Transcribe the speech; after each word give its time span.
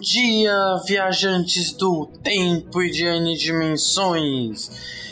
dia, 0.00 0.80
viajantes 0.86 1.72
do 1.72 2.06
tempo 2.06 2.82
e 2.82 2.90
de 2.90 3.04
N 3.04 3.36
dimensões! 3.36 4.70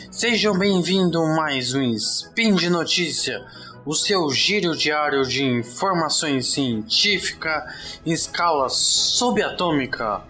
Sejam 0.09 0.57
bem-vindos 0.57 1.21
mais 1.37 1.75
um 1.75 1.83
Spin 1.93 2.55
de 2.55 2.71
Notícia, 2.71 3.45
o 3.85 3.93
seu 3.93 4.27
giro 4.31 4.75
diário 4.75 5.23
de 5.27 5.45
informações 5.45 6.51
científicas 6.51 7.63
em 8.03 8.11
escala 8.11 8.67
subatômica. 8.67 10.23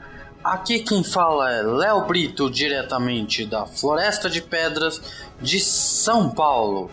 Aqui 0.44 0.80
quem 0.80 1.06
fala 1.06 1.54
é 1.54 1.62
Léo 1.62 2.06
Brito, 2.06 2.52
diretamente 2.52 3.46
da 3.46 3.66
Floresta 3.66 4.30
de 4.30 4.42
Pedras 4.42 5.02
de 5.42 5.62
São 5.62 6.30
Paulo. 6.30 6.92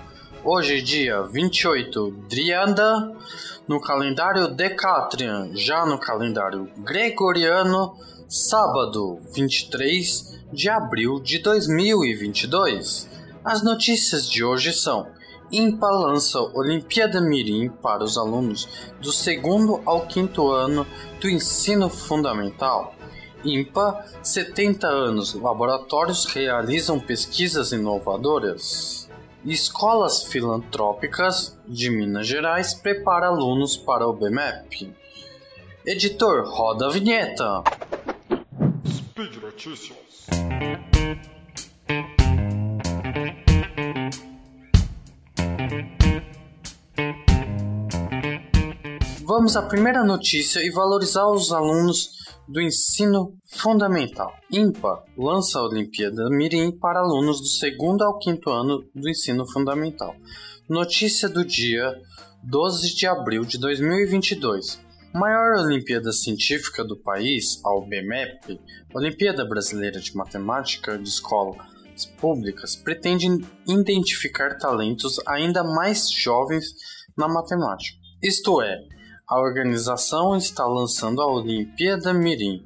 Hoje, 0.48 0.80
dia 0.80 1.23
28 1.23 2.12
Drianda, 2.28 3.12
no 3.66 3.80
calendário 3.80 4.46
Decatrian, 4.46 5.50
já 5.56 5.84
no 5.84 5.98
calendário 5.98 6.70
Gregoriano, 6.78 7.96
sábado 8.28 9.18
23 9.34 10.38
de 10.52 10.68
abril 10.68 11.18
de 11.18 11.40
2022. 11.40 13.09
As 13.45 13.64
notícias 13.64 14.30
de 14.30 14.45
hoje 14.45 14.73
são: 14.73 15.09
IMPA 15.51 15.90
lança 15.90 16.38
Olimpíada 16.54 17.20
Mirim 17.20 17.68
para 17.68 18.04
os 18.04 18.16
alunos 18.16 18.68
do 19.01 19.10
segundo 19.10 19.82
ao 19.84 20.06
quinto 20.06 20.52
ano 20.52 20.87
do 21.20 21.28
ensino 21.28 21.90
fundamental. 21.90 22.95
IMPA, 23.45 24.06
70 24.23 24.87
anos, 24.87 25.34
laboratórios 25.34 26.24
realizam 26.26 27.01
pesquisas 27.01 27.73
inovadoras. 27.73 29.05
Escolas 29.52 30.24
Filantrópicas 30.24 31.56
de 31.68 31.88
Minas 31.88 32.26
Gerais 32.26 32.74
prepara 32.74 33.28
alunos 33.28 33.76
para 33.76 34.06
o 34.06 34.12
BMEP. 34.12 34.92
Editor, 35.86 36.48
roda 36.48 36.86
a 36.86 36.90
vinheta. 36.90 37.62
Speed 38.84 39.36
Notícias. 39.40 40.26
Vamos 49.22 49.56
à 49.56 49.62
primeira 49.62 50.02
notícia 50.02 50.58
e 50.60 50.70
valorizar 50.70 51.26
os 51.28 51.52
alunos 51.52 52.15
do 52.48 52.60
ensino 52.60 53.36
fundamental. 53.46 54.34
IMPA 54.50 55.04
lança 55.16 55.58
a 55.58 55.64
Olimpíada 55.64 56.28
Mirim 56.30 56.70
para 56.70 57.00
alunos 57.00 57.40
do 57.40 57.48
segundo 57.48 58.02
ao 58.02 58.18
quinto 58.18 58.50
ano 58.50 58.84
do 58.94 59.08
ensino 59.08 59.46
fundamental. 59.50 60.14
Notícia 60.68 61.28
do 61.28 61.44
dia 61.44 61.94
12 62.42 62.94
de 62.94 63.06
abril 63.06 63.44
de 63.44 63.58
2022. 63.58 64.80
Maior 65.12 65.64
Olimpíada 65.64 66.12
Científica 66.12 66.84
do 66.84 66.97
país, 66.97 67.60
a 67.64 67.74
OBMEP, 67.74 68.60
Olimpíada 68.94 69.44
Brasileira 69.44 69.98
de 69.98 70.14
Matemática 70.14 70.98
de 70.98 71.08
Escolas 71.08 71.56
Públicas, 72.20 72.76
pretende 72.76 73.26
identificar 73.66 74.58
talentos 74.58 75.19
ainda 75.26 75.64
mais 75.64 76.10
jovens 76.10 76.66
na 77.16 77.26
matemática. 77.26 77.98
Isto 78.22 78.60
é, 78.60 78.78
a 79.28 79.41
organização 79.41 80.37
está 80.37 80.65
lançando 80.65 81.21
a 81.21 81.27
Olimpíada 81.27 82.15
Mirim, 82.15 82.65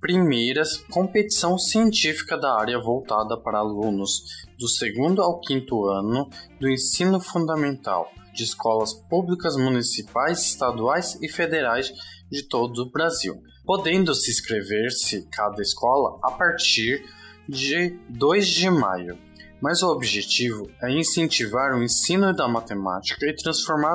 primeira 0.00 0.62
competição 0.88 1.58
científica 1.58 2.38
da 2.38 2.54
área 2.54 2.78
voltada 2.78 3.36
para 3.36 3.58
alunos 3.58 4.22
do 4.56 4.68
segundo 4.68 5.20
ao 5.20 5.40
quinto 5.40 5.86
ano 5.86 6.30
do 6.60 6.70
ensino 6.70 7.20
fundamental 7.20 8.08
de 8.32 8.44
escolas 8.44 8.94
públicas 8.94 9.56
municipais, 9.56 10.46
estaduais 10.46 11.18
e 11.20 11.28
federais 11.28 11.92
de 12.30 12.44
todo 12.44 12.82
o 12.82 12.90
Brasil, 12.90 13.42
podendo 13.66 14.14
se 14.14 14.30
inscrever-se 14.30 15.26
cada 15.32 15.60
escola 15.60 16.20
a 16.22 16.30
partir 16.30 17.04
de 17.48 17.98
2 18.08 18.46
de 18.46 18.70
maio. 18.70 19.18
Mas 19.60 19.82
o 19.82 19.88
objetivo 19.88 20.70
é 20.80 20.90
incentivar 20.90 21.74
o 21.74 21.82
ensino 21.82 22.32
da 22.32 22.46
matemática 22.46 23.26
e 23.26 23.34
transformar 23.34 23.94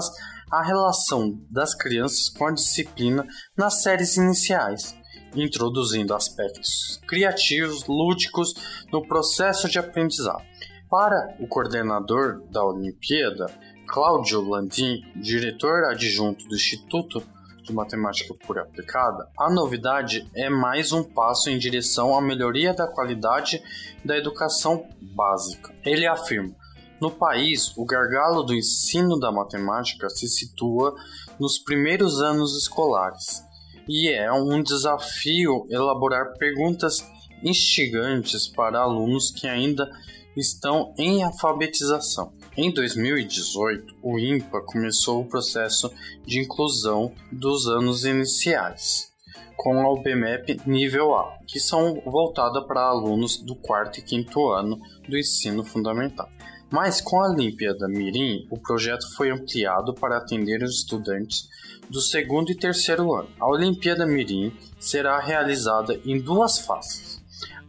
a 0.51 0.63
relação 0.63 1.39
das 1.49 1.73
crianças 1.73 2.29
com 2.29 2.47
a 2.47 2.51
disciplina 2.51 3.25
nas 3.57 3.81
séries 3.81 4.17
iniciais, 4.17 4.95
introduzindo 5.35 6.13
aspectos 6.13 6.99
criativos, 7.07 7.85
lúdicos 7.87 8.53
no 8.91 9.05
processo 9.05 9.69
de 9.69 9.79
aprendizado. 9.79 10.43
Para 10.89 11.35
o 11.39 11.47
coordenador 11.47 12.41
da 12.51 12.63
Olimpíada, 12.63 13.47
Cláudio 13.87 14.41
Landim, 14.41 15.03
diretor 15.15 15.85
adjunto 15.85 16.47
do 16.47 16.55
Instituto 16.55 17.23
de 17.63 17.73
Matemática 17.73 18.33
Pura 18.45 18.61
Aplicada, 18.61 19.27
a 19.37 19.49
novidade 19.49 20.29
é 20.35 20.49
mais 20.49 20.91
um 20.91 21.03
passo 21.03 21.49
em 21.49 21.57
direção 21.57 22.15
à 22.15 22.21
melhoria 22.21 22.73
da 22.73 22.87
qualidade 22.87 23.61
da 24.03 24.15
educação 24.15 24.87
básica. 25.01 25.73
Ele 25.83 26.05
afirma: 26.05 26.55
no 27.01 27.11
país, 27.11 27.73
o 27.75 27.85
gargalo 27.85 28.43
do 28.43 28.55
ensino 28.55 29.19
da 29.19 29.31
matemática 29.31 30.09
se 30.09 30.27
situa 30.27 30.95
nos 31.39 31.59
primeiros 31.59 32.21
anos 32.21 32.57
escolares, 32.57 33.43
e 33.87 34.09
é 34.09 34.31
um 34.31 34.63
desafio 34.63 35.67
elaborar 35.69 36.37
perguntas 36.37 37.05
instigantes 37.43 38.47
para 38.47 38.79
alunos 38.79 39.29
que 39.29 39.47
ainda 39.47 39.89
estão 40.35 40.93
em 40.97 41.23
alfabetização. 41.23 42.33
Em 42.57 42.73
2018, 42.73 43.95
o 44.01 44.17
IMPA 44.17 44.61
começou 44.61 45.21
o 45.21 45.27
processo 45.27 45.91
de 46.25 46.39
inclusão 46.39 47.13
dos 47.31 47.67
anos 47.67 48.05
iniciais, 48.05 49.11
com 49.57 49.79
a 49.81 49.91
UBMEP 49.91 50.61
nível 50.65 51.13
A, 51.15 51.37
que 51.47 51.59
são 51.59 52.01
voltada 52.05 52.61
para 52.65 52.81
alunos 52.81 53.37
do 53.37 53.55
quarto 53.55 53.99
e 53.99 54.01
quinto 54.01 54.49
ano 54.49 54.79
do 55.07 55.17
ensino 55.17 55.63
fundamental. 55.63 56.29
Mas 56.71 56.99
com 56.99 57.21
a 57.21 57.29
Olimpíada 57.29 57.87
Mirim, 57.87 58.47
o 58.49 58.57
projeto 58.57 59.13
foi 59.15 59.29
ampliado 59.29 59.93
para 59.93 60.17
atender 60.17 60.63
os 60.63 60.77
estudantes 60.77 61.47
do 61.89 62.01
segundo 62.01 62.51
e 62.51 62.55
terceiro 62.55 63.13
ano. 63.13 63.29
A 63.39 63.47
Olimpíada 63.47 64.05
Mirim 64.05 64.51
será 64.79 65.19
realizada 65.19 65.99
em 66.03 66.19
duas 66.19 66.59
fases, 66.59 67.21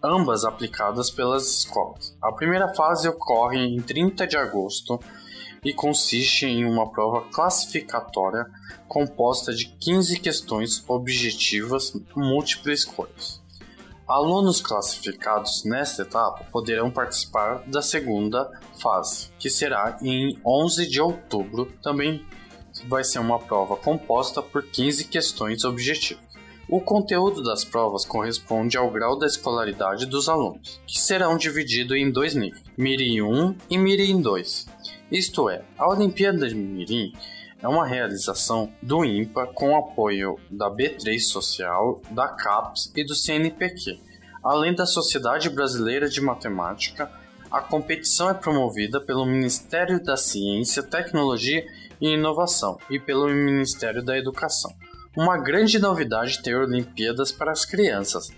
ambas 0.03 0.45
aplicadas 0.45 1.11
pelas 1.11 1.59
escolas. 1.59 2.17
A 2.23 2.33
primeira 2.33 2.69
fase 2.75 3.09
ocorre 3.09 3.59
em 3.59 3.81
30 3.81 4.27
de 4.27 4.37
agosto 4.37 4.99
e 5.63 5.73
consiste 5.73 6.47
em 6.47 6.65
uma 6.65 6.91
prova 6.91 7.23
classificatória 7.31 8.47
composta 8.89 9.53
de 9.53 9.67
15 9.67 10.21
questões 10.21 10.85
objetivas 10.89 11.93
múltiplas 12.15 12.81
escolhas. 12.81 13.46
Alunos 14.09 14.61
classificados 14.61 15.65
nesta 15.65 16.03
etapa 16.03 16.45
poderão 16.53 16.93
participar 16.93 17.65
da 17.67 17.83
segunda 17.83 18.49
fase, 18.81 19.31
que 19.37 19.51
será 19.51 19.99
em 20.01 20.39
11 20.47 20.89
de 20.89 21.01
outubro. 21.01 21.73
Também 21.83 22.25
vai 22.87 23.03
ser 23.03 23.19
uma 23.19 23.41
prova 23.41 23.77
composta 23.77 24.41
por 24.41 24.63
15 24.63 25.09
questões 25.09 25.65
objetivas. 25.65 26.25
O 26.69 26.81
conteúdo 26.81 27.43
das 27.43 27.65
provas 27.65 28.05
corresponde 28.05 28.77
ao 28.77 28.91
grau 28.91 29.19
da 29.19 29.27
escolaridade 29.27 30.07
dos 30.07 30.29
alunos, 30.29 30.81
que 30.87 31.01
serão 31.01 31.37
divididos 31.37 31.97
em 31.97 32.11
dois 32.11 32.35
níveis, 32.35 32.63
Mirim 32.77 33.23
1 33.23 33.57
e 33.71 33.79
Mirim 33.79 34.21
2. 34.21 34.67
Isto 35.11 35.51
é, 35.51 35.65
a 35.77 35.89
Olimpíada 35.89 36.49
de 36.49 36.55
Mirim 36.55 37.13
é 37.63 37.69
uma 37.69 37.87
realização 37.87 38.73
do 38.83 39.05
IMPA 39.05 39.47
com 39.47 39.77
apoio 39.77 40.39
da 40.51 40.71
B3 40.71 41.19
Social, 41.21 42.01
da 42.11 42.29
CAPES 42.29 42.93
e 42.95 43.05
do 43.05 43.15
CNPq. 43.15 43.99
Além 44.45 44.75
da 44.75 44.87
Sociedade 44.87 45.49
Brasileira 45.51 46.09
de 46.09 46.21
Matemática, 46.21 47.11
a 47.51 47.61
competição 47.61 48.29
é 48.29 48.35
promovida 48.35 49.01
pelo 49.01 49.25
Ministério 49.25 50.03
da 50.03 50.17
Ciência, 50.17 50.83
Tecnologia 50.83 51.67
e 52.01 52.15
Inovação 52.15 52.79
e 52.91 52.99
pelo 52.99 53.29
Ministério 53.29 54.05
da 54.05 54.17
Educação. 54.17 54.73
Uma 55.17 55.39
grande 55.39 55.79
novidade 55.79 56.43
ter 56.43 56.57
Olimpíadas 56.57 57.33
para 57.33 57.51
as 57.51 57.65
crianças. 57.65 58.31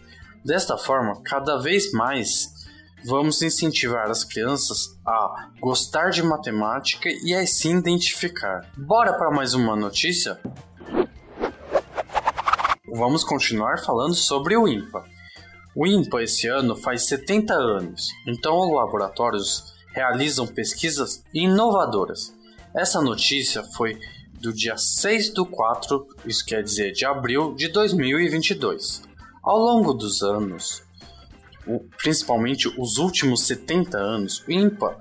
Desta 0.45 0.79
forma, 0.79 1.21
cada 1.23 1.57
vez 1.57 1.91
mais 1.93 2.58
vamos 3.05 3.43
incentivar 3.43 4.11
as 4.11 4.25
crianças 4.25 4.99
a 5.07 5.51
gostar 5.61 6.11
de 6.11 6.23
matemática 6.23 7.09
e 7.09 7.35
a 7.35 7.47
se 7.47 7.69
identificar. 7.69 8.71
Bora 8.77 9.13
para 9.13 9.31
mais 9.31 9.55
uma 9.55 9.77
notícia? 9.77 10.39
Vamos 12.93 13.23
continuar 13.23 13.79
falando 13.85 14.15
sobre 14.15 14.57
o 14.57 14.67
IMPA. 14.67 15.05
O 15.77 15.87
IMPA 15.87 16.23
esse 16.23 16.49
ano 16.49 16.75
faz 16.75 17.07
70 17.07 17.55
anos, 17.55 18.09
então 18.27 18.59
os 18.59 18.75
laboratórios 18.75 19.75
realizam 19.93 20.47
pesquisas 20.47 21.23
inovadoras. 21.33 22.35
Essa 22.75 23.01
notícia 23.01 23.63
foi 23.63 23.99
do 24.41 24.53
dia 24.53 24.77
6 24.77 25.31
do 25.31 25.45
4, 25.45 26.07
isso 26.25 26.45
quer 26.45 26.63
dizer 26.63 26.93
de 26.93 27.05
abril 27.05 27.55
de 27.55 27.69
2022. 27.69 29.03
Ao 29.43 29.59
longo 29.59 29.93
dos 29.93 30.23
anos, 30.23 30.83
principalmente 31.97 32.69
os 32.79 32.99
últimos 32.99 33.43
70 33.43 33.99
anos, 33.99 34.45
o 34.47 34.53
INPA 34.53 34.99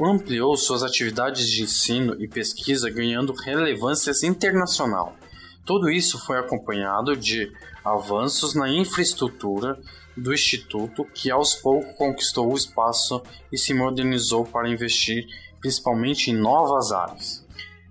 ampliou 0.00 0.56
suas 0.56 0.82
atividades 0.82 1.48
de 1.48 1.62
ensino 1.62 2.16
e 2.20 2.28
pesquisa 2.28 2.90
ganhando 2.90 3.32
relevância 3.32 4.12
internacional. 4.26 5.16
Tudo 5.64 5.90
isso 5.90 6.18
foi 6.24 6.38
acompanhado 6.38 7.16
de 7.16 7.52
avanços 7.84 8.54
na 8.54 8.68
infraestrutura 8.68 9.78
do 10.16 10.32
Instituto, 10.32 11.04
que 11.04 11.30
aos 11.30 11.54
poucos 11.54 11.94
conquistou 11.96 12.52
o 12.52 12.56
espaço 12.56 13.22
e 13.52 13.58
se 13.58 13.74
modernizou 13.74 14.44
para 14.44 14.68
investir 14.68 15.26
principalmente 15.60 16.30
em 16.30 16.36
novas 16.36 16.92
áreas. 16.92 17.44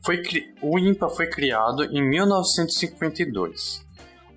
Foi, 0.03 0.21
o 0.62 0.80
INPA 0.80 1.09
foi 1.09 1.27
criado 1.27 1.83
em 1.83 2.01
1952, 2.07 3.86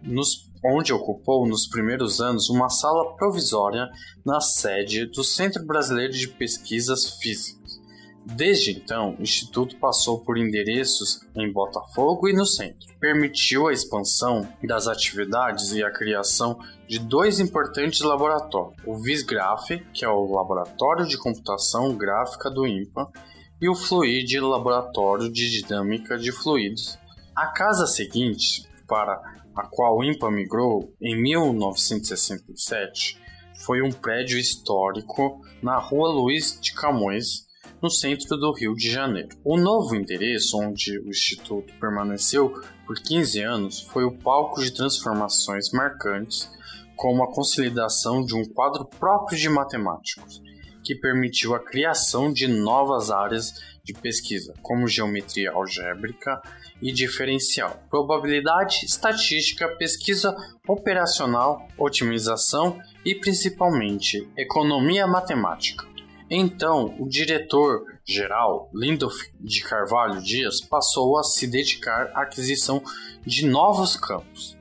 nos, 0.03 0.48
onde 0.65 0.93
ocupou 0.93 1.47
nos 1.47 1.67
primeiros 1.67 2.21
anos 2.21 2.49
uma 2.49 2.69
sala 2.69 3.15
provisória 3.17 3.89
na 4.25 4.41
sede 4.41 5.07
do 5.07 5.23
Centro 5.23 5.65
Brasileiro 5.65 6.13
de 6.13 6.29
Pesquisas 6.29 7.19
Físicas. 7.21 7.79
Desde 8.31 8.73
então, 8.73 9.17
o 9.19 9.23
Instituto 9.23 9.79
passou 9.79 10.21
por 10.21 10.37
endereços 10.37 11.21
em 11.35 11.51
Botafogo 11.51 12.29
e 12.29 12.35
no 12.35 12.45
centro. 12.45 12.87
Permitiu 13.01 13.69
a 13.69 13.73
expansão 13.73 14.47
das 14.63 14.87
atividades 14.87 15.73
e 15.73 15.83
a 15.83 15.91
criação 15.91 16.59
de 16.87 16.99
dois 16.99 17.41
importantes 17.41 18.01
laboratórios: 18.01 18.77
o 18.85 18.99
Visgraph, 18.99 19.71
que 19.95 20.05
é 20.05 20.09
o 20.09 20.31
Laboratório 20.31 21.07
de 21.07 21.17
Computação 21.17 21.97
Gráfica 21.97 22.51
do 22.51 22.67
INPA, 22.67 23.11
e 23.63 23.69
o 23.69 23.75
Fluid, 23.75 24.39
Laboratório 24.41 25.33
de 25.33 25.51
Dinâmica 25.51 26.19
de 26.19 26.31
Fluidos. 26.31 26.99
A 27.35 27.47
casa 27.47 27.87
seguinte, 27.87 28.69
para 28.87 29.21
a 29.59 29.67
qual 29.67 29.99
o 29.99 30.05
INPA 30.05 30.31
migrou 30.31 30.95
em 31.03 31.21
1967, 31.21 33.21
foi 33.65 33.83
um 33.83 33.91
prédio 33.91 34.39
histórico 34.39 35.43
na 35.61 35.77
Rua 35.79 36.11
Luiz 36.11 36.61
de 36.61 36.73
Camões, 36.73 37.49
no 37.83 37.91
centro 37.91 38.37
do 38.37 38.53
Rio 38.53 38.77
de 38.77 38.89
Janeiro. 38.89 39.37
O 39.45 39.57
novo 39.57 39.97
endereço, 39.97 40.61
onde 40.61 41.01
o 41.01 41.09
Instituto 41.09 41.75
permaneceu 41.81 42.55
por 42.87 43.01
15 43.01 43.43
anos, 43.43 43.81
foi 43.81 44.05
o 44.05 44.17
palco 44.17 44.63
de 44.63 44.71
transformações 44.71 45.73
marcantes, 45.73 46.49
como 46.95 47.25
a 47.25 47.33
consolidação 47.33 48.25
de 48.25 48.37
um 48.37 48.45
quadro 48.45 48.85
próprio 48.85 49.37
de 49.37 49.49
matemáticos, 49.49 50.41
que 50.85 50.95
permitiu 50.95 51.57
a 51.57 51.59
criação 51.59 52.33
de 52.33 52.47
novas 52.47 53.11
áreas 53.11 53.55
de 53.89 53.95
pesquisa, 53.95 54.53
como 54.61 54.87
geometria 54.87 55.53
algébrica 55.53 56.43
e 56.81 56.93
diferencial, 56.93 57.83
probabilidade, 57.89 58.85
estatística, 58.85 59.67
pesquisa 59.77 60.37
operacional, 60.67 61.67
otimização 61.79 62.79
e 63.03 63.15
principalmente 63.15 64.29
economia 64.37 65.07
matemática. 65.07 65.87
Então, 66.31 66.95
o 66.99 67.09
diretor-geral, 67.09 68.71
Lindolf 68.75 69.23
de 69.41 69.63
Carvalho 69.63 70.21
Dias, 70.21 70.61
passou 70.61 71.19
a 71.19 71.23
se 71.23 71.47
dedicar 71.47 72.11
à 72.15 72.23
aquisição 72.23 72.83
de 73.25 73.47
novos 73.47 73.97
campos. 73.97 74.59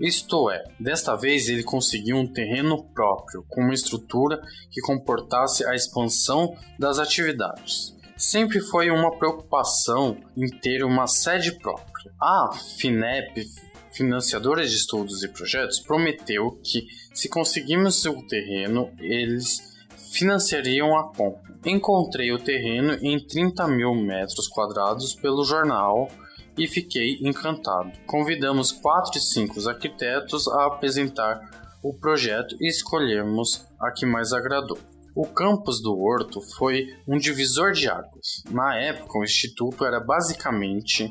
Isto 0.00 0.50
é, 0.50 0.64
desta 0.80 1.14
vez 1.14 1.50
ele 1.50 1.62
conseguiu 1.62 2.16
um 2.16 2.26
terreno 2.26 2.82
próprio, 2.94 3.44
com 3.46 3.60
uma 3.60 3.74
estrutura 3.74 4.40
que 4.70 4.80
comportasse 4.80 5.62
a 5.66 5.74
expansão 5.74 6.56
das 6.78 6.98
atividades. 6.98 7.94
Sempre 8.20 8.60
foi 8.60 8.90
uma 8.90 9.16
preocupação 9.16 10.18
em 10.36 10.46
ter 10.46 10.84
uma 10.84 11.06
sede 11.06 11.52
própria. 11.52 12.12
A 12.20 12.50
FINEP, 12.76 13.46
financiadora 13.94 14.62
de 14.62 14.74
estudos 14.74 15.22
e 15.22 15.28
projetos, 15.28 15.80
prometeu 15.80 16.50
que, 16.62 16.86
se 17.14 17.30
conseguirmos 17.30 18.04
o 18.04 18.20
terreno, 18.26 18.90
eles 18.98 19.74
financiariam 20.12 20.98
a 20.98 21.04
compra. 21.04 21.58
Encontrei 21.64 22.30
o 22.30 22.38
terreno 22.38 22.92
em 23.00 23.18
30 23.18 23.66
mil 23.68 23.94
metros 23.94 24.46
quadrados 24.48 25.14
pelo 25.14 25.42
jornal 25.42 26.10
e 26.58 26.68
fiquei 26.68 27.16
encantado. 27.22 27.90
Convidamos 28.06 28.70
quatro 28.70 29.16
e 29.16 29.20
cinco 29.22 29.66
arquitetos 29.66 30.46
a 30.46 30.66
apresentar 30.66 31.40
o 31.82 31.94
projeto 31.94 32.54
e 32.60 32.68
escolhemos 32.68 33.66
a 33.80 33.90
que 33.90 34.04
mais 34.04 34.34
agradou. 34.34 34.76
O 35.14 35.26
campus 35.26 35.82
do 35.82 35.98
Horto 35.98 36.40
foi 36.56 36.86
um 37.06 37.18
divisor 37.18 37.72
de 37.72 37.88
águas. 37.88 38.42
Na 38.50 38.76
época, 38.76 39.18
o 39.18 39.24
instituto 39.24 39.84
era 39.84 39.98
basicamente 39.98 41.10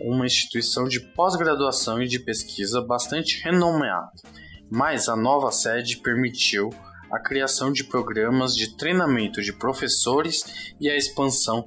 uma 0.00 0.26
instituição 0.26 0.84
de 0.84 1.00
pós-graduação 1.00 2.02
e 2.02 2.08
de 2.08 2.18
pesquisa 2.18 2.82
bastante 2.82 3.42
renomeada, 3.42 4.10
mas 4.70 5.08
a 5.08 5.16
nova 5.16 5.50
sede 5.50 5.98
permitiu 5.98 6.70
a 7.10 7.18
criação 7.18 7.72
de 7.72 7.84
programas 7.84 8.54
de 8.54 8.76
treinamento 8.76 9.40
de 9.40 9.52
professores 9.52 10.74
e 10.80 10.90
a 10.90 10.96
expansão 10.96 11.64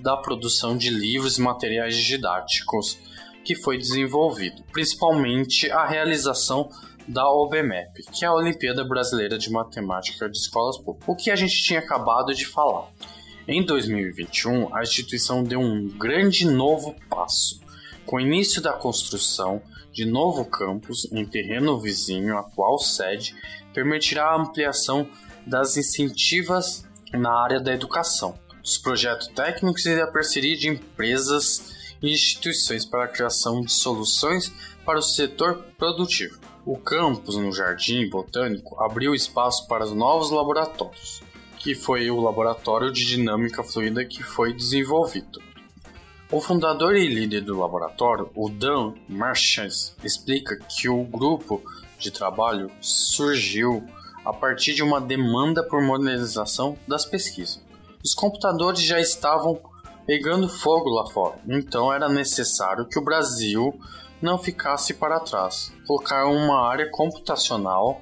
da 0.00 0.16
produção 0.16 0.76
de 0.76 0.90
livros 0.90 1.38
e 1.38 1.42
materiais 1.42 1.96
didáticos 1.96 2.98
que 3.46 3.54
foi 3.54 3.78
desenvolvido, 3.78 4.64
principalmente 4.72 5.70
a 5.70 5.86
realização 5.86 6.68
da 7.06 7.30
OBMEP, 7.30 8.02
que 8.12 8.24
é 8.24 8.28
a 8.28 8.34
Olimpíada 8.34 8.84
Brasileira 8.84 9.38
de 9.38 9.48
Matemática 9.50 10.28
de 10.28 10.36
Escolas 10.36 10.76
Públicas, 10.76 11.08
o 11.08 11.14
que 11.14 11.30
a 11.30 11.36
gente 11.36 11.62
tinha 11.62 11.78
acabado 11.78 12.34
de 12.34 12.44
falar. 12.44 12.88
Em 13.46 13.64
2021, 13.64 14.74
a 14.74 14.82
instituição 14.82 15.44
deu 15.44 15.60
um 15.60 15.88
grande 15.96 16.44
novo 16.44 16.96
passo, 17.08 17.60
com 18.04 18.16
o 18.16 18.20
início 18.20 18.60
da 18.60 18.72
construção 18.72 19.62
de 19.92 20.04
novo 20.04 20.44
campus 20.44 21.06
em 21.12 21.24
terreno 21.24 21.78
vizinho 21.80 22.36
à 22.36 22.40
atual 22.40 22.78
sede 22.80 23.34
permitirá 23.72 24.26
a 24.26 24.36
ampliação 24.36 25.08
das 25.46 25.76
incentivas 25.76 26.84
na 27.12 27.32
área 27.32 27.60
da 27.60 27.72
educação, 27.72 28.36
dos 28.60 28.76
projetos 28.76 29.28
técnicos 29.28 29.86
e 29.86 29.96
da 29.96 30.08
parceria 30.08 30.56
de 30.56 30.68
empresas 30.68 31.75
instituições 32.12 32.84
para 32.84 33.04
a 33.04 33.08
criação 33.08 33.60
de 33.60 33.72
soluções 33.72 34.52
para 34.84 34.98
o 34.98 35.02
setor 35.02 35.64
produtivo. 35.78 36.38
O 36.64 36.76
campus 36.76 37.36
no 37.36 37.52
Jardim 37.52 38.08
Botânico 38.08 38.82
abriu 38.82 39.14
espaço 39.14 39.66
para 39.68 39.84
os 39.84 39.92
novos 39.92 40.30
laboratórios, 40.30 41.22
que 41.58 41.74
foi 41.74 42.10
o 42.10 42.20
laboratório 42.20 42.92
de 42.92 43.04
dinâmica 43.04 43.62
fluida 43.62 44.04
que 44.04 44.22
foi 44.22 44.52
desenvolvido. 44.52 45.40
O 46.30 46.40
fundador 46.40 46.96
e 46.96 47.06
líder 47.06 47.42
do 47.42 47.58
laboratório, 47.58 48.30
o 48.34 48.48
Dan 48.48 48.94
Marchand, 49.08 49.94
explica 50.02 50.56
que 50.56 50.88
o 50.88 51.04
grupo 51.04 51.62
de 51.98 52.10
trabalho 52.10 52.68
surgiu 52.80 53.84
a 54.24 54.32
partir 54.32 54.74
de 54.74 54.82
uma 54.82 55.00
demanda 55.00 55.62
por 55.62 55.80
modernização 55.80 56.76
das 56.86 57.04
pesquisas. 57.04 57.62
Os 58.04 58.12
computadores 58.12 58.82
já 58.82 59.00
estavam 59.00 59.60
pegando 60.06 60.48
fogo 60.48 60.88
lá 60.88 61.10
fora, 61.10 61.38
então 61.48 61.92
era 61.92 62.08
necessário 62.08 62.86
que 62.86 62.98
o 62.98 63.04
Brasil 63.04 63.78
não 64.22 64.38
ficasse 64.38 64.94
para 64.94 65.20
trás. 65.20 65.72
Colocar 65.86 66.26
uma 66.26 66.68
área 66.68 66.90
computacional 66.90 68.00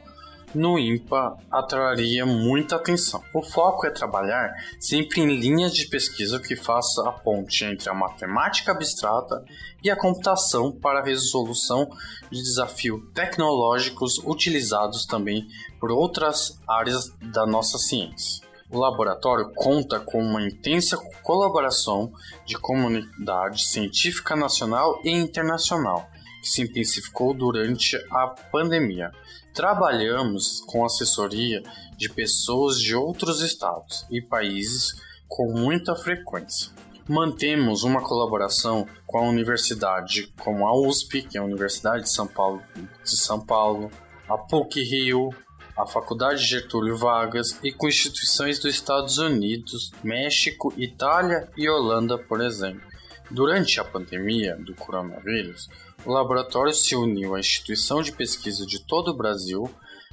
no 0.54 0.78
IMPA 0.78 1.36
atraria 1.50 2.24
muita 2.24 2.76
atenção. 2.76 3.20
O 3.34 3.42
foco 3.42 3.86
é 3.86 3.90
trabalhar 3.90 4.54
sempre 4.78 5.20
em 5.20 5.36
linhas 5.36 5.74
de 5.74 5.88
pesquisa 5.88 6.38
que 6.38 6.54
faça 6.54 7.08
a 7.08 7.12
ponte 7.12 7.64
entre 7.64 7.90
a 7.90 7.94
matemática 7.94 8.70
abstrata 8.70 9.44
e 9.82 9.90
a 9.90 9.96
computação 9.96 10.70
para 10.70 11.00
a 11.00 11.04
resolução 11.04 11.90
de 12.30 12.40
desafios 12.40 13.02
tecnológicos 13.12 14.18
utilizados 14.18 15.04
também 15.06 15.48
por 15.80 15.90
outras 15.90 16.58
áreas 16.68 17.12
da 17.20 17.44
nossa 17.44 17.76
ciência. 17.76 18.43
O 18.70 18.78
laboratório 18.78 19.52
conta 19.54 20.00
com 20.00 20.22
uma 20.22 20.42
intensa 20.42 20.96
colaboração 21.22 22.12
de 22.46 22.56
comunidade 22.56 23.62
científica 23.62 24.34
nacional 24.34 25.00
e 25.04 25.10
internacional, 25.10 26.08
que 26.40 26.48
se 26.48 26.62
intensificou 26.62 27.34
durante 27.34 27.96
a 28.10 28.28
pandemia. 28.28 29.12
Trabalhamos 29.52 30.60
com 30.66 30.84
assessoria 30.84 31.62
de 31.96 32.08
pessoas 32.08 32.80
de 32.80 32.94
outros 32.94 33.40
estados 33.40 34.06
e 34.10 34.20
países 34.20 34.94
com 35.28 35.52
muita 35.52 35.94
frequência. 35.94 36.72
Mantemos 37.06 37.84
uma 37.84 38.00
colaboração 38.00 38.86
com 39.06 39.18
a 39.18 39.28
universidade 39.28 40.32
como 40.40 40.66
a 40.66 40.74
USP, 40.74 41.22
que 41.22 41.36
é 41.36 41.40
a 41.40 41.44
Universidade 41.44 42.04
de 42.04 42.10
São 42.10 42.26
Paulo, 42.26 42.62
de 42.74 43.16
São 43.16 43.44
Paulo, 43.44 43.90
a 44.26 44.38
PUC 44.38 44.82
Rio, 44.82 45.30
a 45.76 45.86
Faculdade 45.86 46.44
Getúlio 46.44 46.96
Vargas 46.96 47.58
e 47.62 47.72
com 47.72 47.88
instituições 47.88 48.58
dos 48.58 48.74
Estados 48.74 49.18
Unidos, 49.18 49.92
México, 50.02 50.72
Itália 50.76 51.48
e 51.56 51.68
Holanda, 51.68 52.16
por 52.16 52.40
exemplo. 52.40 52.82
Durante 53.30 53.80
a 53.80 53.84
pandemia 53.84 54.56
do 54.56 54.74
coronavírus, 54.74 55.68
o 56.04 56.12
laboratório 56.12 56.72
se 56.72 56.94
uniu 56.94 57.34
à 57.34 57.40
instituição 57.40 58.02
de 58.02 58.12
pesquisa 58.12 58.66
de 58.66 58.78
todo 58.78 59.08
o 59.08 59.16
Brasil 59.16 59.68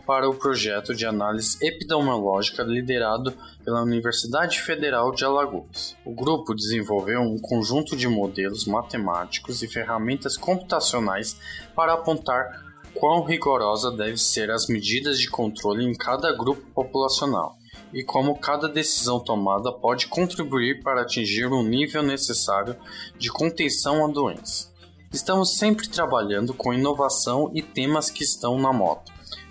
para 0.05 0.27
o 0.27 0.33
projeto 0.33 0.95
de 0.95 1.05
análise 1.05 1.57
epidemiológica 1.61 2.63
liderado 2.63 3.33
pela 3.63 3.83
Universidade 3.83 4.59
Federal 4.59 5.11
de 5.11 5.23
Alagoas. 5.23 5.95
O 6.03 6.13
grupo 6.13 6.55
desenvolveu 6.55 7.21
um 7.21 7.37
conjunto 7.37 7.95
de 7.95 8.07
modelos 8.07 8.65
matemáticos 8.65 9.61
e 9.61 9.67
ferramentas 9.67 10.35
computacionais 10.35 11.39
para 11.75 11.93
apontar 11.93 12.70
quão 12.93 13.23
rigorosa 13.23 13.91
devem 13.91 14.17
ser 14.17 14.51
as 14.51 14.67
medidas 14.67 15.19
de 15.19 15.29
controle 15.29 15.85
em 15.85 15.93
cada 15.93 16.31
grupo 16.35 16.61
populacional 16.73 17.55
e 17.93 18.03
como 18.03 18.39
cada 18.39 18.67
decisão 18.69 19.19
tomada 19.19 19.71
pode 19.71 20.07
contribuir 20.07 20.81
para 20.81 21.01
atingir 21.01 21.45
o 21.45 21.63
nível 21.63 22.03
necessário 22.03 22.75
de 23.17 23.29
contenção 23.29 24.05
à 24.05 24.07
doença. 24.07 24.71
Estamos 25.11 25.57
sempre 25.57 25.89
trabalhando 25.89 26.53
com 26.53 26.73
inovação 26.73 27.51
e 27.53 27.61
temas 27.61 28.09
que 28.09 28.23
estão 28.23 28.57
na 28.57 28.71
moda, 28.71 29.03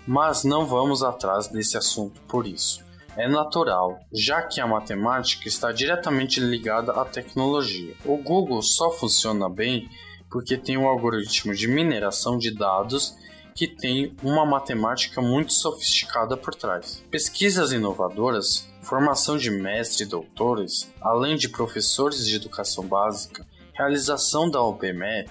mas 0.07 0.43
não 0.43 0.65
vamos 0.65 1.03
atrás 1.03 1.47
desse 1.47 1.77
assunto 1.77 2.19
por 2.21 2.47
isso. 2.47 2.83
É 3.15 3.27
natural, 3.27 3.99
já 4.11 4.41
que 4.41 4.59
a 4.61 4.65
matemática 4.65 5.47
está 5.47 5.71
diretamente 5.71 6.39
ligada 6.39 6.93
à 6.93 7.05
tecnologia. 7.05 7.93
O 8.05 8.17
Google 8.17 8.61
só 8.61 8.89
funciona 8.89 9.49
bem 9.49 9.87
porque 10.29 10.57
tem 10.57 10.77
um 10.77 10.87
algoritmo 10.87 11.53
de 11.53 11.67
mineração 11.67 12.37
de 12.37 12.51
dados 12.51 13.15
que 13.61 13.67
tem 13.67 14.11
uma 14.23 14.43
matemática 14.43 15.21
muito 15.21 15.53
sofisticada 15.53 16.35
por 16.35 16.55
trás. 16.55 17.03
Pesquisas 17.11 17.71
inovadoras, 17.71 18.67
formação 18.81 19.37
de 19.37 19.51
mestres 19.51 19.99
e 19.99 20.05
doutores, 20.09 20.91
além 20.99 21.35
de 21.35 21.47
professores 21.47 22.25
de 22.25 22.37
educação 22.37 22.87
básica, 22.87 23.45
realização 23.71 24.49
da 24.49 24.59
OBMAP, 24.63 25.29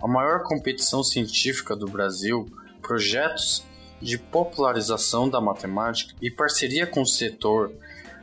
a 0.00 0.06
maior 0.06 0.44
competição 0.44 1.02
científica 1.02 1.74
do 1.74 1.86
Brasil, 1.86 2.46
projetos 2.80 3.64
de 4.00 4.18
popularização 4.18 5.28
da 5.28 5.40
matemática 5.40 6.14
e 6.22 6.30
parceria 6.30 6.86
com 6.86 7.02
o 7.02 7.06
setor 7.06 7.72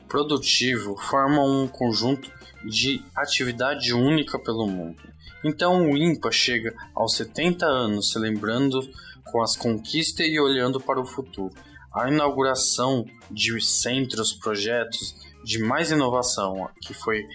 produtivo 0.08 0.96
formam 0.96 1.64
um 1.64 1.68
conjunto 1.68 2.32
de 2.64 3.04
atividade 3.14 3.94
única 3.94 4.40
pelo 4.40 4.66
mundo. 4.66 5.12
Então 5.44 5.90
o 5.90 5.98
IMPA 5.98 6.32
chega 6.32 6.74
aos 6.96 7.16
70 7.16 7.66
anos, 7.66 8.12
se 8.12 8.20
lembrando 8.20 8.88
com 9.26 9.42
as 9.42 9.56
conquistas 9.56 10.28
e 10.28 10.40
olhando 10.40 10.80
para 10.80 11.00
o 11.00 11.06
futuro. 11.06 11.54
A 11.94 12.10
inauguração 12.10 13.06
de 13.30 13.60
centros, 13.62 14.34
projetos 14.34 15.16
de 15.44 15.60
mais 15.60 15.92
inovação 15.92 16.70
que 16.82 16.94
foi 16.94 17.28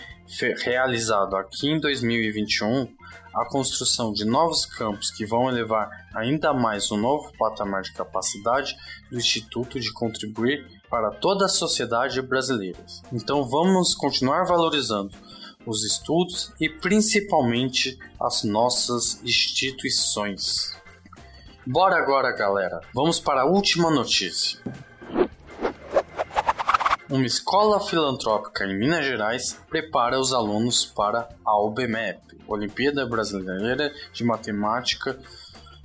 realizado 0.62 1.37
aqui 1.37 1.69
em 1.69 1.81
2021, 1.81 2.88
a 3.35 3.45
construção 3.45 4.12
de 4.12 4.25
novos 4.25 4.64
campos 4.64 5.11
que 5.11 5.26
vão 5.26 5.49
elevar 5.49 5.90
ainda 6.14 6.55
mais 6.55 6.90
um 6.90 6.97
novo 6.97 7.31
patamar 7.38 7.83
de 7.83 7.93
capacidade 7.93 8.75
do 9.11 9.19
Instituto 9.19 9.78
de 9.78 9.93
contribuir 9.93 10.66
para 10.88 11.11
toda 11.11 11.45
a 11.45 11.49
sociedade 11.49 12.23
brasileira. 12.23 12.78
Então 13.12 13.45
vamos 13.45 13.95
continuar 13.95 14.45
valorizando 14.45 15.14
os 15.66 15.85
estudos 15.85 16.52
e 16.61 16.69
principalmente 16.69 17.99
as 18.21 18.45
nossas 18.45 19.21
instituições. 19.23 20.75
Bora 21.68 21.96
agora, 21.96 22.30
galera. 22.30 22.80
Vamos 22.94 23.18
para 23.18 23.40
a 23.40 23.44
última 23.44 23.90
notícia. 23.90 24.61
Uma 27.11 27.26
escola 27.26 27.80
filantrópica 27.80 28.64
em 28.64 28.78
Minas 28.78 29.04
Gerais 29.04 29.61
prepara 29.68 30.20
os 30.20 30.32
alunos 30.32 30.87
para 30.87 31.28
a 31.44 31.58
OBMEP, 31.58 32.20
Olimpíada 32.46 33.04
Brasileira 33.04 33.92
de 34.12 34.23
Matemática 34.23 35.18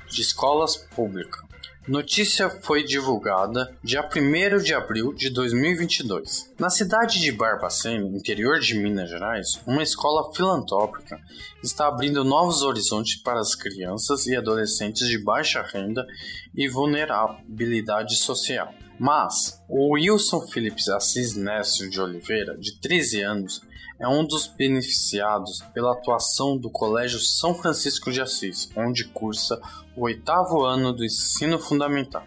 de 0.08 0.22
Escolas 0.22 0.78
Públicas. 0.78 1.51
Notícia 1.88 2.48
foi 2.48 2.84
divulgada 2.84 3.76
dia 3.84 4.08
1 4.08 4.62
de 4.62 4.72
abril 4.72 5.12
de 5.12 5.32
2022. 5.32 6.54
Na 6.60 6.70
cidade 6.70 7.20
de 7.20 7.32
Barbacena, 7.32 8.08
interior 8.16 8.60
de 8.60 8.76
Minas 8.76 9.10
Gerais, 9.10 9.60
uma 9.66 9.82
escola 9.82 10.32
filantrópica 10.32 11.20
está 11.64 11.88
abrindo 11.88 12.24
novos 12.24 12.62
horizontes 12.62 13.16
para 13.16 13.40
as 13.40 13.56
crianças 13.56 14.28
e 14.28 14.36
adolescentes 14.36 15.08
de 15.08 15.18
baixa 15.18 15.64
renda 15.64 16.06
e 16.54 16.70
vulnerabilidade 16.70 18.16
social. 18.16 18.72
Mas 19.00 19.60
o 19.68 19.96
Wilson 19.96 20.46
Phillips 20.48 20.88
Assis 20.88 21.36
Nécio 21.36 21.90
de 21.90 22.00
Oliveira, 22.00 22.56
de 22.60 22.80
13 22.80 23.22
anos, 23.24 23.62
é 24.02 24.08
um 24.08 24.26
dos 24.26 24.48
beneficiados 24.48 25.62
pela 25.76 25.92
atuação 25.94 26.58
do 26.58 26.72
Colégio 26.72 27.20
São 27.20 27.54
Francisco 27.54 28.12
de 28.12 28.20
Assis, 28.20 28.68
onde 28.76 29.06
cursa 29.06 29.62
o 29.96 30.06
oitavo 30.06 30.64
ano 30.64 30.92
do 30.92 31.06
ensino 31.06 31.60
fundamental. 31.60 32.24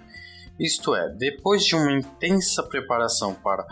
Isto 0.56 0.94
é, 0.94 1.08
depois 1.08 1.64
de 1.64 1.74
uma 1.74 1.90
intensa 1.90 2.62
preparação 2.62 3.34
para 3.34 3.66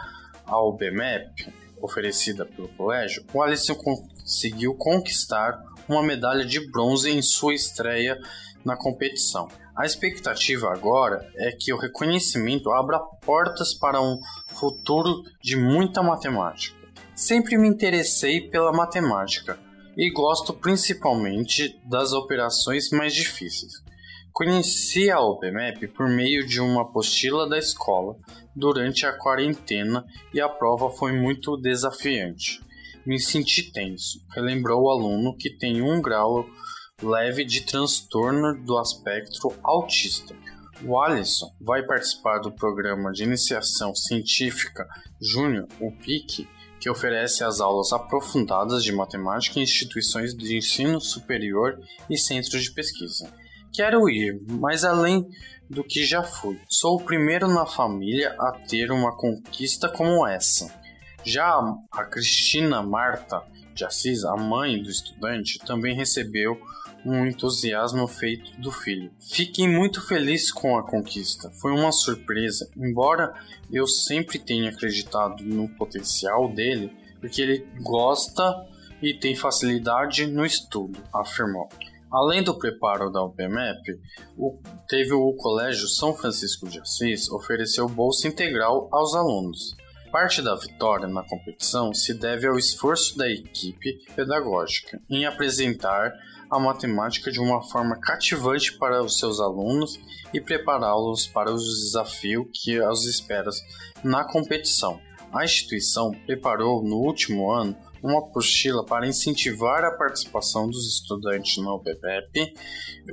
a 0.44 0.60
OBMEP, 0.60 1.54
oferecida 1.80 2.44
pelo 2.44 2.66
colégio, 2.70 3.24
o 3.32 3.40
Alisson 3.40 3.76
conseguiu 3.76 4.74
conquistar 4.74 5.62
uma 5.88 6.02
medalha 6.02 6.44
de 6.44 6.58
bronze 6.72 7.08
em 7.08 7.22
sua 7.22 7.54
estreia 7.54 8.20
na 8.64 8.76
competição. 8.76 9.46
A 9.76 9.86
expectativa 9.86 10.72
agora 10.72 11.30
é 11.36 11.52
que 11.52 11.72
o 11.72 11.78
reconhecimento 11.78 12.72
abra 12.72 12.98
portas 12.98 13.72
para 13.72 14.02
um 14.02 14.18
futuro 14.48 15.22
de 15.40 15.56
muita 15.56 16.02
matemática. 16.02 16.81
Sempre 17.14 17.58
me 17.58 17.68
interessei 17.68 18.40
pela 18.48 18.72
matemática 18.72 19.58
e 19.96 20.10
gosto 20.10 20.54
principalmente 20.54 21.78
das 21.84 22.12
operações 22.12 22.90
mais 22.90 23.14
difíceis. 23.14 23.82
Conheci 24.32 25.10
a 25.10 25.20
OpenMap 25.20 25.86
por 25.94 26.08
meio 26.08 26.46
de 26.46 26.58
uma 26.58 26.82
apostila 26.82 27.46
da 27.46 27.58
escola 27.58 28.16
durante 28.56 29.04
a 29.04 29.12
quarentena 29.12 30.06
e 30.32 30.40
a 30.40 30.48
prova 30.48 30.88
foi 30.90 31.12
muito 31.12 31.54
desafiante. 31.58 32.60
Me 33.04 33.20
senti 33.20 33.70
tenso, 33.70 34.24
relembrou 34.34 34.84
o 34.84 34.90
aluno 34.90 35.36
que 35.36 35.50
tem 35.50 35.82
um 35.82 36.00
grau 36.00 36.46
leve 37.02 37.44
de 37.44 37.60
transtorno 37.60 38.54
do 38.64 38.78
aspecto 38.78 39.52
autista. 39.62 40.34
O 40.82 40.98
Alisson 40.98 41.54
vai 41.60 41.84
participar 41.84 42.38
do 42.38 42.50
programa 42.50 43.12
de 43.12 43.24
iniciação 43.24 43.94
científica 43.94 44.88
Júnior, 45.20 45.68
o 45.78 45.92
PIC, 45.92 46.48
que 46.82 46.90
oferece 46.90 47.44
as 47.44 47.60
aulas 47.60 47.92
aprofundadas 47.92 48.82
de 48.82 48.90
matemática 48.90 49.60
em 49.60 49.62
instituições 49.62 50.34
de 50.34 50.56
ensino 50.56 51.00
superior 51.00 51.80
e 52.10 52.18
centros 52.18 52.60
de 52.60 52.72
pesquisa. 52.72 53.32
Quero 53.72 54.10
ir, 54.10 54.42
mas 54.48 54.82
além 54.82 55.24
do 55.70 55.84
que 55.84 56.04
já 56.04 56.24
fui, 56.24 56.60
sou 56.68 56.96
o 56.96 57.04
primeiro 57.04 57.46
na 57.46 57.66
família 57.66 58.34
a 58.36 58.50
ter 58.50 58.90
uma 58.90 59.16
conquista 59.16 59.88
como 59.88 60.26
essa. 60.26 60.74
Já 61.24 61.56
a 61.92 62.04
Cristina 62.04 62.82
Marta 62.82 63.40
de 63.72 63.84
Assis, 63.84 64.24
a 64.24 64.34
mãe 64.34 64.82
do 64.82 64.90
estudante, 64.90 65.60
também 65.60 65.94
recebeu 65.94 66.60
um 67.04 67.26
entusiasmo 67.26 68.06
feito 68.06 68.60
do 68.60 68.70
filho. 68.70 69.10
Fiquei 69.20 69.68
muito 69.68 70.06
feliz 70.06 70.52
com 70.52 70.78
a 70.78 70.82
conquista. 70.82 71.50
Foi 71.60 71.72
uma 71.72 71.92
surpresa, 71.92 72.70
embora 72.76 73.34
eu 73.70 73.86
sempre 73.86 74.38
tenha 74.38 74.70
acreditado 74.70 75.42
no 75.42 75.68
potencial 75.68 76.52
dele, 76.52 76.92
porque 77.20 77.42
ele 77.42 77.66
gosta 77.80 78.42
e 79.00 79.14
tem 79.14 79.34
facilidade 79.34 80.26
no 80.26 80.46
estudo, 80.46 80.98
afirmou. 81.12 81.68
Além 82.10 82.42
do 82.42 82.58
preparo 82.58 83.10
da 83.10 83.24
UPMEP, 83.24 83.98
o, 84.36 84.58
teve 84.86 85.14
o 85.14 85.32
Colégio 85.32 85.88
São 85.88 86.14
Francisco 86.14 86.68
de 86.68 86.78
Assis 86.78 87.30
ofereceu 87.30 87.88
bolsa 87.88 88.28
integral 88.28 88.88
aos 88.92 89.14
alunos. 89.14 89.74
Parte 90.12 90.42
da 90.42 90.54
vitória 90.54 91.08
na 91.08 91.26
competição 91.26 91.94
se 91.94 92.12
deve 92.12 92.46
ao 92.46 92.58
esforço 92.58 93.16
da 93.16 93.30
equipe 93.30 93.98
pedagógica 94.14 95.00
em 95.08 95.24
apresentar 95.24 96.12
a 96.52 96.60
matemática 96.60 97.32
de 97.32 97.40
uma 97.40 97.62
forma 97.62 97.98
cativante 97.98 98.76
para 98.76 99.02
os 99.02 99.18
seus 99.18 99.40
alunos 99.40 99.98
e 100.34 100.40
prepará-los 100.40 101.26
para 101.26 101.50
o 101.50 101.56
desafio 101.56 102.46
que 102.52 102.78
os 102.78 103.06
espera 103.06 103.48
na 104.04 104.22
competição. 104.22 105.00
A 105.32 105.46
instituição 105.46 106.10
preparou 106.26 106.82
no 106.82 106.96
último 106.96 107.50
ano 107.50 107.74
uma 108.02 108.18
apostila 108.18 108.84
para 108.84 109.06
incentivar 109.06 109.82
a 109.82 109.92
participação 109.92 110.68
dos 110.68 110.86
estudantes 110.86 111.56
no 111.56 111.76
UPPEP, 111.76 112.52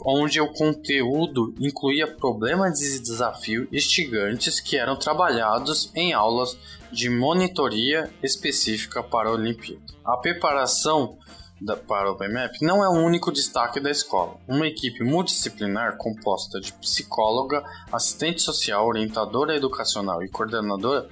onde 0.03 0.41
o 0.41 0.51
conteúdo 0.51 1.53
incluía 1.59 2.07
problemas 2.07 2.81
e 2.81 2.99
desafios 2.99 3.69
instigantes 3.71 4.59
que 4.59 4.75
eram 4.75 4.97
trabalhados 4.97 5.91
em 5.95 6.11
aulas 6.11 6.57
de 6.91 7.09
monitoria 7.09 8.11
específica 8.21 9.01
para 9.01 9.29
a 9.29 9.33
Olimpíada. 9.33 9.85
A 10.03 10.17
preparação 10.17 11.17
da, 11.61 11.75
para 11.75 12.11
o 12.11 12.15
BMAP 12.15 12.61
não 12.61 12.83
é 12.83 12.89
o 12.89 13.03
único 13.03 13.31
destaque 13.31 13.79
da 13.79 13.91
escola. 13.91 14.37
Uma 14.47 14.67
equipe 14.67 15.03
multidisciplinar 15.03 15.97
composta 15.97 16.59
de 16.59 16.71
psicóloga, 16.73 17.63
assistente 17.91 18.41
social, 18.41 18.87
orientadora 18.87 19.55
educacional 19.55 20.23
e 20.23 20.29
coordenadora 20.29 21.07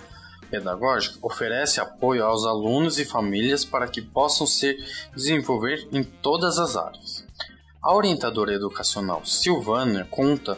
pedagógica 0.49 1.17
oferece 1.21 1.81
apoio 1.81 2.23
aos 2.23 2.45
alunos 2.45 2.99
e 2.99 3.05
famílias 3.05 3.65
para 3.65 3.87
que 3.87 4.01
possam 4.01 4.47
se 4.47 4.77
desenvolver 5.13 5.87
em 5.91 6.03
todas 6.03 6.57
as 6.57 6.75
áreas. 6.75 7.25
A 7.81 7.93
orientadora 7.93 8.53
educacional 8.53 9.25
Silvana 9.25 10.07
conta 10.09 10.57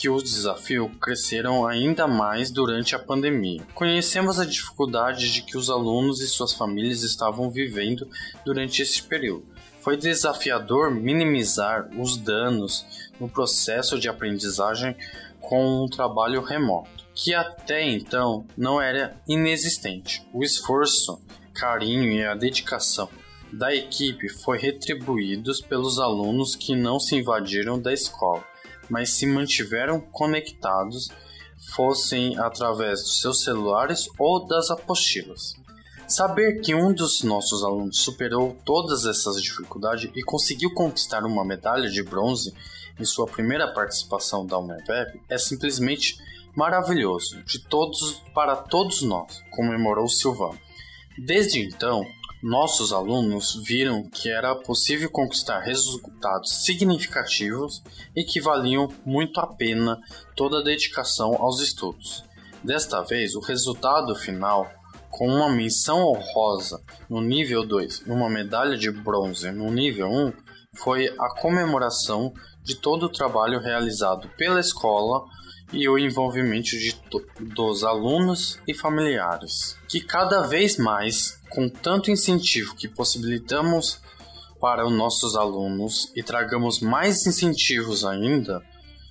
que 0.00 0.08
os 0.08 0.22
desafios 0.22 0.90
cresceram 0.98 1.66
ainda 1.66 2.08
mais 2.08 2.50
durante 2.50 2.94
a 2.94 2.98
pandemia. 2.98 3.60
Conhecemos 3.74 4.40
a 4.40 4.46
dificuldade 4.46 5.30
de 5.30 5.42
que 5.42 5.58
os 5.58 5.68
alunos 5.68 6.22
e 6.22 6.26
suas 6.26 6.54
famílias 6.54 7.02
estavam 7.02 7.50
vivendo 7.50 8.08
durante 8.42 8.80
esse 8.80 9.02
período. 9.02 9.44
Foi 9.82 9.98
desafiador 9.98 10.90
minimizar 10.90 11.90
os 11.98 12.16
danos 12.16 13.10
no 13.20 13.28
processo 13.28 13.98
de 13.98 14.08
aprendizagem 14.08 14.96
com 15.38 15.84
um 15.84 15.86
trabalho 15.86 16.40
remoto, 16.40 17.04
que 17.14 17.34
até 17.34 17.86
então 17.86 18.46
não 18.56 18.80
era 18.80 19.20
inexistente. 19.28 20.26
O 20.32 20.42
esforço, 20.42 21.20
carinho 21.52 22.10
e 22.10 22.24
a 22.24 22.34
dedicação 22.34 23.10
da 23.52 23.74
equipe 23.74 24.30
foi 24.30 24.56
retribuídos 24.56 25.60
pelos 25.60 25.98
alunos 25.98 26.56
que 26.56 26.74
não 26.74 26.98
se 26.98 27.16
invadiram 27.16 27.78
da 27.78 27.92
escola, 27.92 28.44
mas 28.90 29.10
se 29.10 29.26
mantiveram 29.26 30.00
conectados, 30.00 31.08
fossem 31.74 32.36
através 32.38 33.02
dos 33.02 33.20
seus 33.20 33.44
celulares 33.44 34.08
ou 34.18 34.46
das 34.46 34.70
apostilas. 34.70 35.54
Saber 36.08 36.60
que 36.60 36.74
um 36.74 36.92
dos 36.92 37.22
nossos 37.22 37.62
alunos 37.62 38.02
superou 38.02 38.56
todas 38.64 39.06
essas 39.06 39.40
dificuldades 39.40 40.10
e 40.14 40.22
conseguiu 40.24 40.74
conquistar 40.74 41.24
uma 41.24 41.44
medalha 41.44 41.88
de 41.88 42.02
bronze 42.02 42.52
em 42.98 43.04
sua 43.04 43.26
primeira 43.26 43.72
participação 43.72 44.44
da 44.44 44.58
UNEVEP 44.58 45.22
é 45.28 45.38
simplesmente 45.38 46.18
maravilhoso 46.54 47.42
de 47.44 47.60
todos 47.60 48.20
para 48.34 48.56
todos 48.56 49.02
nós, 49.02 49.42
comemorou 49.50 50.08
Silvano. 50.08 50.58
Desde 51.16 51.60
então, 51.60 52.04
nossos 52.42 52.92
alunos 52.92 53.60
viram 53.66 54.08
que 54.08 54.30
era 54.30 54.54
possível 54.54 55.10
conquistar 55.10 55.60
resultados 55.60 56.64
significativos 56.64 57.82
e 58.16 58.24
que 58.24 58.40
valiam 58.40 58.88
muito 59.04 59.38
a 59.40 59.46
pena 59.46 60.00
toda 60.34 60.58
a 60.58 60.64
dedicação 60.64 61.34
aos 61.34 61.60
estudos. 61.60 62.24
Desta 62.64 63.02
vez, 63.02 63.34
o 63.34 63.40
resultado 63.40 64.14
final, 64.14 64.70
com 65.10 65.26
uma 65.26 65.50
menção 65.50 66.06
honrosa 66.06 66.82
no 67.08 67.20
nível 67.20 67.66
2 67.66 68.04
e 68.06 68.10
uma 68.10 68.30
medalha 68.30 68.76
de 68.76 68.90
bronze 68.90 69.50
no 69.50 69.70
nível 69.70 70.08
1, 70.08 70.32
foi 70.74 71.08
a 71.18 71.28
comemoração 71.40 72.32
de 72.62 72.76
todo 72.76 73.04
o 73.04 73.12
trabalho 73.12 73.60
realizado 73.60 74.28
pela 74.36 74.60
escola 74.60 75.24
e 75.72 75.88
o 75.88 75.98
envolvimento 75.98 76.70
de, 76.70 76.96
dos 77.40 77.84
alunos 77.84 78.58
e 78.66 78.74
familiares, 78.74 79.76
que 79.88 80.00
cada 80.00 80.42
vez 80.42 80.76
mais, 80.76 81.40
com 81.48 81.68
tanto 81.68 82.10
incentivo 82.10 82.74
que 82.74 82.88
possibilitamos 82.88 84.00
para 84.60 84.84
os 84.84 84.92
nossos 84.92 85.36
alunos 85.36 86.12
e 86.14 86.22
tragamos 86.22 86.80
mais 86.80 87.26
incentivos 87.26 88.04
ainda, 88.04 88.62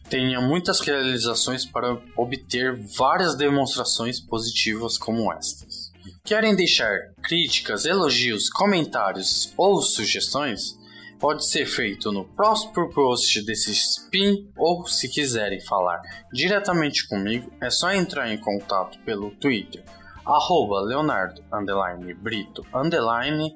tenha 0.09 0.41
muitas 0.41 0.79
realizações 0.79 1.65
para 1.65 2.01
obter 2.17 2.75
várias 2.97 3.35
demonstrações 3.35 4.19
positivas 4.19 4.97
como 4.97 5.31
estas. 5.31 5.91
Querem 6.23 6.55
deixar 6.55 7.13
críticas, 7.23 7.85
elogios, 7.85 8.49
comentários 8.49 9.53
ou 9.55 9.81
sugestões? 9.81 10.77
Pode 11.19 11.45
ser 11.45 11.65
feito 11.65 12.11
no 12.11 12.25
próximo 12.25 12.89
post 12.89 13.45
desse 13.45 13.71
spin 13.71 14.49
ou 14.57 14.87
se 14.87 15.09
quiserem 15.09 15.59
falar 15.61 16.01
diretamente 16.31 17.07
comigo 17.07 17.51
é 17.61 17.69
só 17.69 17.91
entrar 17.91 18.31
em 18.31 18.37
contato 18.37 18.97
pelo 18.99 19.31
Twitter 19.31 19.83
arroba 20.25 20.81
Leonardo 20.81 21.43
underline 21.51 22.13
Brito 22.13 22.65
underline 22.73 23.53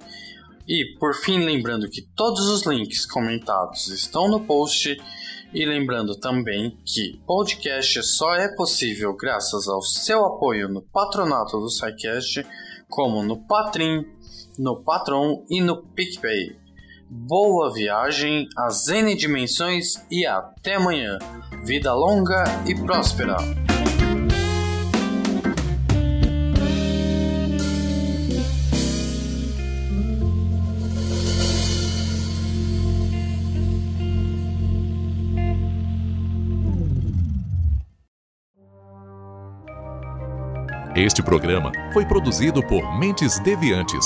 e 0.68 0.98
por 1.00 1.14
fim 1.14 1.40
lembrando 1.40 1.90
que 1.90 2.02
todos 2.02 2.48
os 2.48 2.66
links 2.66 3.06
comentados 3.06 3.88
estão 3.88 4.28
no 4.28 4.42
post 4.42 4.98
e 5.54 5.66
lembrando 5.66 6.16
também 6.16 6.76
que 6.84 7.22
podcast 7.28 8.02
só 8.04 8.34
é 8.34 8.48
possível 8.56 9.16
graças 9.16 9.68
ao 9.68 9.84
seu 9.84 10.26
apoio 10.26 10.68
no 10.68 10.82
patronato 10.82 11.60
do 11.60 11.70
SciCast, 11.70 12.44
como 12.90 13.22
no 13.22 13.38
Patrim, 13.46 14.04
no 14.58 14.84
Patron 14.84 15.46
e 15.50 15.62
no 15.62 15.84
PicPay. 15.84 16.63
Boa 17.10 17.72
viagem 17.72 18.48
às 18.58 18.88
N 18.88 19.16
dimensões 19.16 20.06
e 20.10 20.26
até 20.26 20.76
amanhã. 20.76 21.18
Vida 21.64 21.94
longa 21.94 22.44
e 22.66 22.76
próspera. 22.76 23.38
Este 40.96 41.24
programa 41.24 41.72
foi 41.92 42.06
produzido 42.06 42.62
por 42.66 42.98
Mentes 43.00 43.40
Deviantes 43.40 44.06